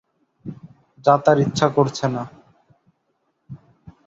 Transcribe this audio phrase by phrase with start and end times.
[1.05, 2.23] যা তাঁর ইচ্ছা করছে না।